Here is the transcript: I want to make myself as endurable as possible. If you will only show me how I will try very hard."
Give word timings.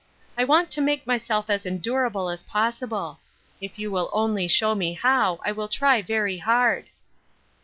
I 0.35 0.45
want 0.45 0.71
to 0.71 0.81
make 0.81 1.05
myself 1.05 1.47
as 1.47 1.63
endurable 1.63 2.29
as 2.29 2.41
possible. 2.41 3.19
If 3.61 3.77
you 3.77 3.91
will 3.91 4.09
only 4.13 4.47
show 4.47 4.73
me 4.73 4.93
how 4.93 5.39
I 5.45 5.51
will 5.51 5.67
try 5.69 6.01
very 6.01 6.39
hard." 6.39 6.87